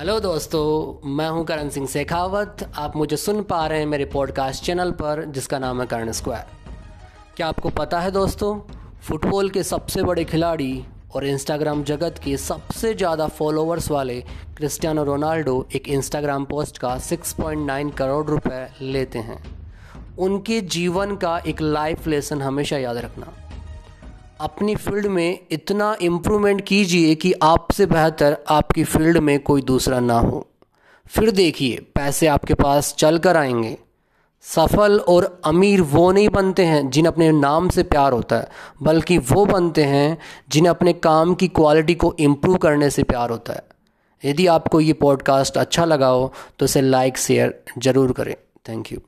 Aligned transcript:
Hello 0.00 0.18
दोस्तों, 0.20 1.08
मैं 1.08 1.28
हूँ 1.30 1.44
करण 1.44 1.68
सिंह 1.68 1.86
शेखावत। 1.86 2.62
आप 2.78 2.94
मुझे 2.96 3.16
सुन 3.16 3.42
पा 3.42 3.66
रहे 3.66 3.78
हैं 3.78 3.86
मेरे 3.86 4.04
पॉडकास्ट 4.04 4.64
चैनल 4.64 4.90
पर, 4.90 5.24
जिसका 5.24 5.58
नाम 5.58 5.80
है 5.80 5.86
करण 5.86 6.12
स्क्वायर 6.12 6.44
क्या 7.36 7.46
आपको 7.46 7.70
पता 7.70 8.00
है 8.00 8.10
दोस्तों 8.10 8.54
फुटबॉल 9.02 9.50
के 9.50 9.62
सबसे 9.62 10.02
बड़े 10.02 10.24
खिलाड़ी 10.24 10.84
और 11.14 11.26
इंस्टाग्राम 11.26 11.82
जगत 11.84 12.20
के 12.24 12.36
सबसे 12.36 12.94
ज़्यादा 12.94 13.26
फॉलोअर्स 13.28 13.90
वाले 13.90 14.20
क्रिस्टियानो 14.56 15.04
रोनाल्डो 15.04 15.66
एक 15.74 15.88
इंस्टाग्राम 15.88 16.44
पोस्ट 16.44 16.78
का 16.78 16.96
6.9 17.00 17.90
करोड़ 17.90 18.26
रुपए 18.26 18.66
लेते 18.80 19.18
हैं। 19.18 19.42
उनके 20.18 20.60
जीवन 20.60 21.16
का 21.16 21.38
एक 21.46 21.60
लाइफ 21.60 22.06
लेसन 22.06 22.42
हमेशा 22.42 22.78
याद 22.78 22.96
रखना। 22.96 23.32
अपनी 24.40 24.74
फ़ील्ड 24.74 25.06
में 25.06 25.38
इतना 25.50 25.96
इम्प्रूवमेंट 26.02 26.60
कीजिए 26.60 27.14
कि 27.14 27.32
आपसे 27.42 27.86
बेहतर 27.86 28.36
आपकी 28.48 28.84
फ़ील्ड 28.84 29.18
में 29.18 29.38
कोई 29.40 29.62
दूसरा 29.62 29.98
ना 30.00 30.18
हो। 30.18 30.46
फिर 31.10 31.30
देखिए, 31.30 31.76
पैसे 31.94 32.26
आपके 32.26 32.54
पास 32.54 32.94
चल 32.98 33.18
कर 33.18 33.36
आएँगे। 33.36 33.76
सफल 34.44 34.98
और 34.98 35.40
अमीर 35.44 35.80
वो 35.82 36.10
नहीं 36.12 36.28
बनते 36.28 36.64
हैं 36.64 36.88
जिन्हें 36.90 37.12
अपने 37.12 37.30
नाम 37.32 37.68
से 37.68 37.82
प्यार 37.82 38.12
होता 38.12 38.36
है, 38.36 38.48
बल्कि 38.82 39.18
वो 39.18 39.44
बनते 39.46 39.84
हैं 39.84 40.18
जिन्हें 40.50 40.70
अपने 40.70 40.92
काम 40.92 41.34
की 41.34 41.48
क्वालिटी 41.50 41.94
को 41.94 42.14
इम्प्रूव 42.20 42.56
करने 42.56 42.90
से 42.90 43.02
प्यार 43.02 43.30
होता 43.30 43.52
है। 43.52 43.62
यदि 44.24 44.46
आपको 44.46 44.80
ये 44.80 44.92
पॉडकास्ट 44.92 45.56
अच्छा 45.56 45.84
लगा 45.84 46.08
हो 46.08 46.32
तो 46.58 46.64
इसे 46.64 46.80
लाइक 46.80 47.18
शेयर 47.18 47.62
ज़रूर 47.78 48.12
करें। 48.12 48.34
Thank 48.68 48.92
you 48.92 48.98